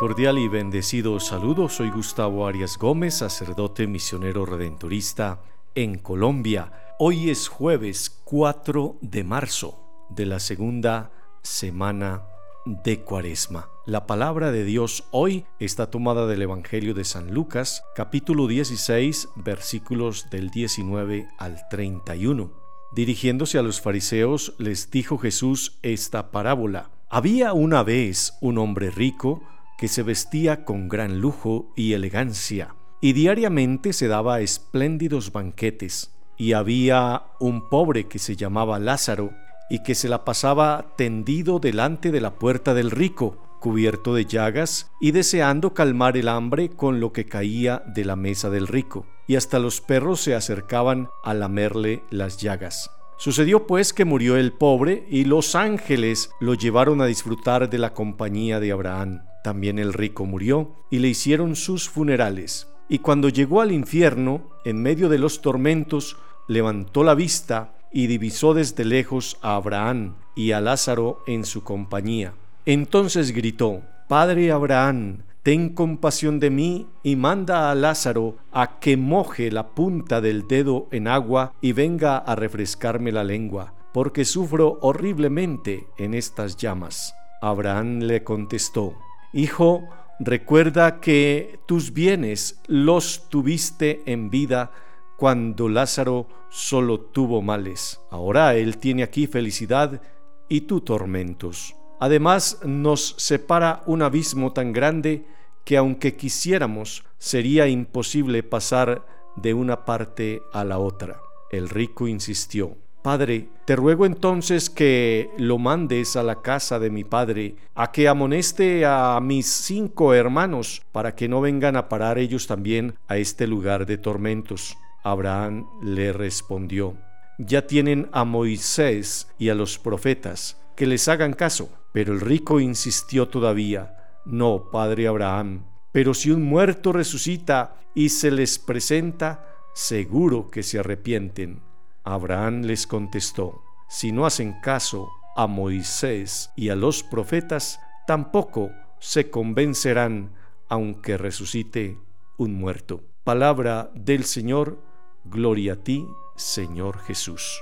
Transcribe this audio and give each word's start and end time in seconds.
Cordial 0.00 0.38
y 0.38 0.48
bendecido 0.48 1.20
saludo, 1.20 1.68
soy 1.68 1.90
Gustavo 1.90 2.46
Arias 2.46 2.78
Gómez, 2.78 3.16
sacerdote 3.16 3.86
misionero 3.86 4.46
redentorista 4.46 5.42
en 5.74 5.98
Colombia. 5.98 6.94
Hoy 6.98 7.28
es 7.28 7.48
jueves 7.48 8.18
4 8.24 8.96
de 9.02 9.24
marzo 9.24 10.06
de 10.08 10.24
la 10.24 10.40
segunda 10.40 11.12
semana 11.42 12.22
de 12.64 13.02
Cuaresma. 13.02 13.68
La 13.84 14.06
palabra 14.06 14.52
de 14.52 14.64
Dios 14.64 15.04
hoy 15.10 15.44
está 15.58 15.90
tomada 15.90 16.26
del 16.26 16.40
Evangelio 16.40 16.94
de 16.94 17.04
San 17.04 17.34
Lucas, 17.34 17.84
capítulo 17.94 18.46
16, 18.46 19.28
versículos 19.36 20.30
del 20.30 20.48
19 20.48 21.28
al 21.36 21.60
31. 21.68 22.50
Dirigiéndose 22.92 23.58
a 23.58 23.62
los 23.62 23.82
fariseos, 23.82 24.54
les 24.56 24.90
dijo 24.90 25.18
Jesús 25.18 25.78
esta 25.82 26.30
parábola. 26.30 26.88
Había 27.10 27.52
una 27.52 27.82
vez 27.82 28.32
un 28.40 28.56
hombre 28.56 28.90
rico, 28.90 29.42
que 29.80 29.88
se 29.88 30.02
vestía 30.02 30.66
con 30.66 30.90
gran 30.90 31.22
lujo 31.22 31.72
y 31.74 31.94
elegancia, 31.94 32.74
y 33.00 33.14
diariamente 33.14 33.94
se 33.94 34.08
daba 34.08 34.42
espléndidos 34.42 35.32
banquetes. 35.32 36.12
Y 36.36 36.52
había 36.52 37.22
un 37.40 37.70
pobre 37.70 38.06
que 38.06 38.18
se 38.18 38.36
llamaba 38.36 38.78
Lázaro, 38.78 39.32
y 39.70 39.82
que 39.82 39.94
se 39.94 40.10
la 40.10 40.26
pasaba 40.26 40.92
tendido 40.98 41.60
delante 41.60 42.10
de 42.10 42.20
la 42.20 42.34
puerta 42.34 42.74
del 42.74 42.90
rico, 42.90 43.56
cubierto 43.58 44.14
de 44.14 44.26
llagas, 44.26 44.90
y 45.00 45.12
deseando 45.12 45.72
calmar 45.72 46.18
el 46.18 46.28
hambre 46.28 46.68
con 46.68 47.00
lo 47.00 47.14
que 47.14 47.24
caía 47.24 47.82
de 47.86 48.04
la 48.04 48.16
mesa 48.16 48.50
del 48.50 48.66
rico, 48.66 49.06
y 49.26 49.36
hasta 49.36 49.58
los 49.58 49.80
perros 49.80 50.20
se 50.20 50.34
acercaban 50.34 51.08
a 51.24 51.32
lamerle 51.32 52.04
las 52.10 52.36
llagas. 52.36 52.90
Sucedió 53.16 53.66
pues 53.66 53.94
que 53.94 54.04
murió 54.04 54.36
el 54.36 54.52
pobre 54.52 55.06
y 55.08 55.24
los 55.24 55.54
ángeles 55.54 56.30
lo 56.38 56.52
llevaron 56.52 57.00
a 57.00 57.06
disfrutar 57.06 57.70
de 57.70 57.78
la 57.78 57.94
compañía 57.94 58.60
de 58.60 58.72
Abraham. 58.72 59.22
También 59.42 59.78
el 59.78 59.92
rico 59.92 60.26
murió 60.26 60.72
y 60.90 60.98
le 60.98 61.08
hicieron 61.08 61.56
sus 61.56 61.88
funerales. 61.88 62.68
Y 62.88 62.98
cuando 62.98 63.28
llegó 63.28 63.60
al 63.60 63.72
infierno, 63.72 64.50
en 64.64 64.82
medio 64.82 65.08
de 65.08 65.18
los 65.18 65.40
tormentos, 65.40 66.16
levantó 66.48 67.04
la 67.04 67.14
vista 67.14 67.74
y 67.92 68.06
divisó 68.06 68.54
desde 68.54 68.84
lejos 68.84 69.38
a 69.42 69.54
Abraham 69.54 70.16
y 70.34 70.52
a 70.52 70.60
Lázaro 70.60 71.22
en 71.26 71.44
su 71.44 71.62
compañía. 71.62 72.34
Entonces 72.66 73.32
gritó, 73.32 73.82
Padre 74.08 74.50
Abraham, 74.50 75.22
ten 75.42 75.70
compasión 75.70 76.40
de 76.40 76.50
mí 76.50 76.88
y 77.02 77.16
manda 77.16 77.70
a 77.70 77.74
Lázaro 77.74 78.36
a 78.52 78.78
que 78.80 78.96
moje 78.96 79.50
la 79.50 79.68
punta 79.68 80.20
del 80.20 80.46
dedo 80.46 80.88
en 80.90 81.08
agua 81.08 81.54
y 81.60 81.72
venga 81.72 82.18
a 82.18 82.34
refrescarme 82.34 83.12
la 83.12 83.24
lengua, 83.24 83.74
porque 83.92 84.24
sufro 84.24 84.78
horriblemente 84.82 85.86
en 85.96 86.14
estas 86.14 86.56
llamas. 86.56 87.14
Abraham 87.40 88.00
le 88.00 88.22
contestó, 88.22 88.96
Hijo, 89.32 89.88
recuerda 90.18 91.00
que 91.00 91.60
tus 91.66 91.92
bienes 91.92 92.60
los 92.66 93.28
tuviste 93.28 94.02
en 94.06 94.28
vida 94.28 94.72
cuando 95.16 95.68
Lázaro 95.68 96.26
solo 96.48 96.98
tuvo 96.98 97.40
males. 97.40 98.00
Ahora 98.10 98.56
él 98.56 98.78
tiene 98.78 99.04
aquí 99.04 99.28
felicidad 99.28 100.02
y 100.48 100.62
tú 100.62 100.80
tormentos. 100.80 101.76
Además, 102.00 102.58
nos 102.64 103.14
separa 103.18 103.82
un 103.86 104.02
abismo 104.02 104.52
tan 104.52 104.72
grande 104.72 105.24
que 105.64 105.76
aunque 105.76 106.16
quisiéramos, 106.16 107.04
sería 107.18 107.68
imposible 107.68 108.42
pasar 108.42 109.06
de 109.36 109.54
una 109.54 109.84
parte 109.84 110.42
a 110.52 110.64
la 110.64 110.78
otra. 110.78 111.20
El 111.52 111.68
rico 111.68 112.08
insistió, 112.08 112.76
Padre, 113.02 113.48
te 113.64 113.76
ruego 113.76 114.04
entonces 114.04 114.68
que 114.68 115.30
lo 115.38 115.58
mandes 115.58 116.16
a 116.16 116.22
la 116.22 116.42
casa 116.42 116.78
de 116.78 116.90
mi 116.90 117.02
padre, 117.02 117.56
a 117.74 117.92
que 117.92 118.08
amoneste 118.08 118.84
a 118.84 119.18
mis 119.22 119.46
cinco 119.46 120.12
hermanos, 120.12 120.82
para 120.92 121.14
que 121.14 121.26
no 121.26 121.40
vengan 121.40 121.76
a 121.76 121.88
parar 121.88 122.18
ellos 122.18 122.46
también 122.46 122.96
a 123.08 123.16
este 123.16 123.46
lugar 123.46 123.86
de 123.86 123.96
tormentos. 123.96 124.76
Abraham 125.02 125.66
le 125.82 126.12
respondió, 126.12 126.98
Ya 127.38 127.66
tienen 127.66 128.10
a 128.12 128.24
Moisés 128.24 129.28
y 129.38 129.48
a 129.48 129.54
los 129.54 129.78
profetas, 129.78 130.60
que 130.76 130.86
les 130.86 131.08
hagan 131.08 131.32
caso. 131.32 131.70
Pero 131.92 132.12
el 132.12 132.20
rico 132.20 132.60
insistió 132.60 133.28
todavía, 133.28 133.96
no, 134.24 134.70
padre 134.70 135.08
Abraham, 135.08 135.64
pero 135.90 136.14
si 136.14 136.30
un 136.30 136.42
muerto 136.42 136.92
resucita 136.92 137.76
y 137.94 138.10
se 138.10 138.30
les 138.30 138.58
presenta, 138.58 139.44
seguro 139.74 140.50
que 140.50 140.62
se 140.62 140.78
arrepienten. 140.78 141.69
Abraham 142.04 142.62
les 142.62 142.86
contestó, 142.86 143.62
si 143.88 144.12
no 144.12 144.26
hacen 144.26 144.60
caso 144.60 145.10
a 145.36 145.46
Moisés 145.46 146.50
y 146.56 146.68
a 146.68 146.76
los 146.76 147.02
profetas, 147.02 147.80
tampoco 148.06 148.70
se 148.98 149.30
convencerán 149.30 150.32
aunque 150.68 151.16
resucite 151.16 151.98
un 152.36 152.54
muerto. 152.54 153.02
Palabra 153.24 153.90
del 153.94 154.24
Señor, 154.24 154.78
gloria 155.24 155.74
a 155.74 155.76
ti, 155.76 156.06
Señor 156.36 156.98
Jesús. 157.00 157.60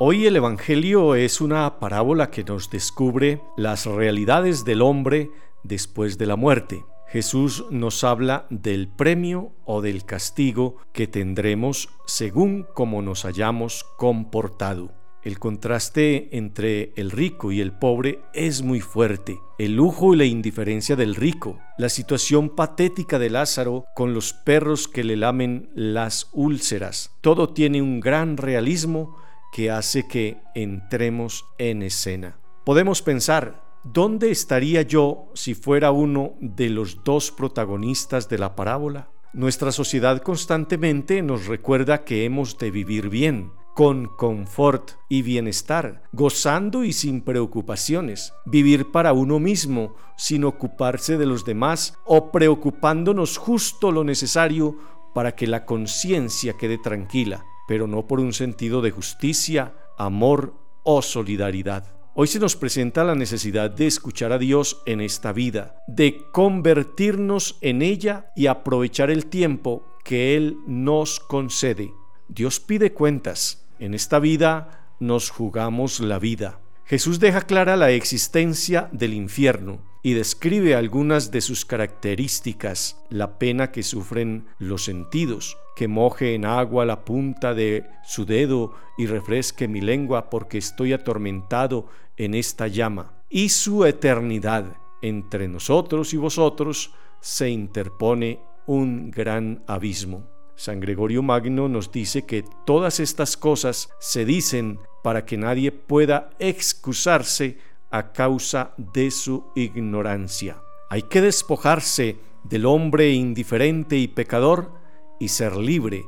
Hoy 0.00 0.26
el 0.26 0.36
Evangelio 0.36 1.14
es 1.14 1.40
una 1.40 1.80
parábola 1.80 2.30
que 2.30 2.44
nos 2.44 2.70
descubre 2.70 3.42
las 3.56 3.86
realidades 3.86 4.64
del 4.64 4.82
hombre 4.82 5.30
después 5.64 6.18
de 6.18 6.26
la 6.26 6.36
muerte. 6.36 6.84
Jesús 7.10 7.64
nos 7.70 8.04
habla 8.04 8.46
del 8.50 8.86
premio 8.88 9.52
o 9.64 9.80
del 9.80 10.04
castigo 10.04 10.76
que 10.92 11.06
tendremos 11.06 11.88
según 12.06 12.66
como 12.74 13.00
nos 13.00 13.24
hayamos 13.24 13.84
comportado. 13.96 14.92
El 15.22 15.38
contraste 15.38 16.36
entre 16.36 16.92
el 16.96 17.10
rico 17.10 17.50
y 17.50 17.60
el 17.60 17.72
pobre 17.72 18.20
es 18.34 18.62
muy 18.62 18.80
fuerte. 18.80 19.40
El 19.58 19.74
lujo 19.74 20.14
y 20.14 20.18
la 20.18 20.26
indiferencia 20.26 20.96
del 20.96 21.14
rico, 21.14 21.58
la 21.76 21.88
situación 21.88 22.50
patética 22.50 23.18
de 23.18 23.30
Lázaro 23.30 23.86
con 23.94 24.14
los 24.14 24.32
perros 24.32 24.86
que 24.86 25.02
le 25.02 25.16
lamen 25.16 25.70
las 25.74 26.28
úlceras, 26.32 27.10
todo 27.20 27.48
tiene 27.48 27.82
un 27.82 28.00
gran 28.00 28.36
realismo 28.36 29.16
que 29.52 29.70
hace 29.70 30.06
que 30.06 30.38
entremos 30.54 31.46
en 31.58 31.82
escena. 31.82 32.38
Podemos 32.64 33.02
pensar, 33.02 33.67
¿dónde 33.84 34.30
estaría 34.30 34.82
yo 34.82 35.28
si 35.34 35.54
fuera 35.54 35.90
uno 35.90 36.34
de 36.40 36.70
los 36.70 37.04
dos 37.04 37.30
protagonistas 37.30 38.28
de 38.28 38.38
la 38.38 38.54
parábola? 38.54 39.10
Nuestra 39.32 39.72
sociedad 39.72 40.22
constantemente 40.22 41.22
nos 41.22 41.46
recuerda 41.46 42.04
que 42.04 42.24
hemos 42.24 42.58
de 42.58 42.70
vivir 42.70 43.08
bien, 43.08 43.52
con 43.74 44.06
confort 44.06 44.92
y 45.08 45.22
bienestar, 45.22 46.02
gozando 46.12 46.82
y 46.84 46.92
sin 46.92 47.20
preocupaciones, 47.22 48.32
vivir 48.46 48.90
para 48.90 49.12
uno 49.12 49.38
mismo, 49.38 49.94
sin 50.16 50.44
ocuparse 50.44 51.16
de 51.16 51.26
los 51.26 51.44
demás 51.44 51.96
o 52.04 52.32
preocupándonos 52.32 53.36
justo 53.36 53.92
lo 53.92 54.02
necesario 54.04 54.76
para 55.14 55.36
que 55.36 55.46
la 55.46 55.64
conciencia 55.64 56.54
quede 56.54 56.78
tranquila 56.78 57.44
pero 57.68 57.86
no 57.86 58.06
por 58.06 58.18
un 58.18 58.32
sentido 58.32 58.80
de 58.80 58.90
justicia, 58.90 59.74
amor 59.98 60.54
o 60.84 61.02
solidaridad. 61.02 61.97
Hoy 62.20 62.26
se 62.26 62.40
nos 62.40 62.56
presenta 62.56 63.04
la 63.04 63.14
necesidad 63.14 63.70
de 63.70 63.86
escuchar 63.86 64.32
a 64.32 64.38
Dios 64.38 64.82
en 64.86 65.00
esta 65.00 65.32
vida, 65.32 65.76
de 65.86 66.24
convertirnos 66.32 67.58
en 67.60 67.80
ella 67.80 68.32
y 68.34 68.48
aprovechar 68.48 69.12
el 69.12 69.26
tiempo 69.26 69.86
que 70.02 70.34
Él 70.34 70.56
nos 70.66 71.20
concede. 71.20 71.92
Dios 72.26 72.58
pide 72.58 72.92
cuentas. 72.92 73.68
En 73.78 73.94
esta 73.94 74.18
vida 74.18 74.96
nos 74.98 75.30
jugamos 75.30 76.00
la 76.00 76.18
vida. 76.18 76.58
Jesús 76.86 77.20
deja 77.20 77.42
clara 77.42 77.76
la 77.76 77.92
existencia 77.92 78.88
del 78.90 79.14
infierno 79.14 79.78
y 80.02 80.14
describe 80.14 80.74
algunas 80.74 81.30
de 81.30 81.40
sus 81.40 81.64
características, 81.64 83.00
la 83.10 83.38
pena 83.38 83.70
que 83.70 83.84
sufren 83.84 84.46
los 84.58 84.84
sentidos, 84.84 85.56
que 85.76 85.86
moje 85.86 86.34
en 86.34 86.46
agua 86.46 86.84
la 86.84 87.04
punta 87.04 87.54
de 87.54 87.84
su 88.04 88.26
dedo 88.26 88.74
y 88.96 89.06
refresque 89.06 89.68
mi 89.68 89.80
lengua 89.80 90.30
porque 90.30 90.58
estoy 90.58 90.92
atormentado 90.92 91.86
en 92.18 92.34
esta 92.34 92.66
llama, 92.66 93.22
y 93.30 93.48
su 93.48 93.86
eternidad. 93.86 94.76
Entre 95.00 95.46
nosotros 95.48 96.12
y 96.12 96.16
vosotros 96.16 96.92
se 97.20 97.48
interpone 97.48 98.40
un 98.66 99.10
gran 99.10 99.62
abismo. 99.66 100.28
San 100.56 100.80
Gregorio 100.80 101.22
Magno 101.22 101.68
nos 101.68 101.92
dice 101.92 102.26
que 102.26 102.44
todas 102.66 102.98
estas 102.98 103.36
cosas 103.36 103.90
se 104.00 104.24
dicen 104.24 104.80
para 105.04 105.24
que 105.24 105.36
nadie 105.36 105.70
pueda 105.70 106.30
excusarse 106.40 107.58
a 107.90 108.12
causa 108.12 108.74
de 108.76 109.12
su 109.12 109.44
ignorancia. 109.54 110.60
Hay 110.90 111.02
que 111.02 111.20
despojarse 111.20 112.16
del 112.42 112.66
hombre 112.66 113.10
indiferente 113.10 113.96
y 113.96 114.08
pecador 114.08 114.72
y 115.20 115.28
ser 115.28 115.56
libre 115.56 116.04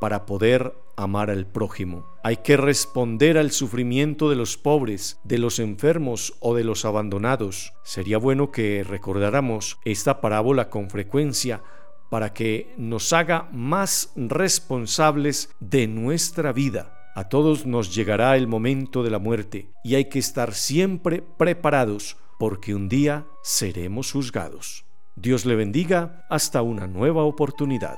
para 0.00 0.26
poder 0.26 0.74
amar 0.96 1.30
al 1.30 1.46
prójimo. 1.46 2.06
Hay 2.22 2.38
que 2.38 2.56
responder 2.56 3.38
al 3.38 3.50
sufrimiento 3.50 4.30
de 4.30 4.36
los 4.36 4.56
pobres, 4.56 5.20
de 5.24 5.38
los 5.38 5.58
enfermos 5.58 6.34
o 6.40 6.54
de 6.54 6.64
los 6.64 6.84
abandonados. 6.84 7.72
Sería 7.82 8.18
bueno 8.18 8.50
que 8.50 8.84
recordáramos 8.84 9.78
esta 9.84 10.20
parábola 10.20 10.70
con 10.70 10.90
frecuencia 10.90 11.62
para 12.10 12.32
que 12.32 12.72
nos 12.76 13.12
haga 13.12 13.48
más 13.52 14.12
responsables 14.16 15.50
de 15.60 15.86
nuestra 15.86 16.52
vida. 16.52 17.12
A 17.16 17.28
todos 17.28 17.66
nos 17.66 17.94
llegará 17.94 18.36
el 18.36 18.46
momento 18.46 19.02
de 19.02 19.10
la 19.10 19.18
muerte 19.18 19.70
y 19.84 19.94
hay 19.94 20.06
que 20.06 20.18
estar 20.18 20.54
siempre 20.54 21.22
preparados 21.22 22.16
porque 22.38 22.74
un 22.74 22.88
día 22.88 23.26
seremos 23.42 24.12
juzgados. 24.12 24.84
Dios 25.16 25.46
le 25.46 25.54
bendiga 25.54 26.26
hasta 26.28 26.62
una 26.62 26.88
nueva 26.88 27.22
oportunidad. 27.22 27.96